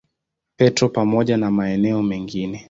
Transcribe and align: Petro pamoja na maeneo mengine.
Petro 0.57 0.89
pamoja 0.89 1.37
na 1.37 1.51
maeneo 1.51 2.03
mengine. 2.03 2.59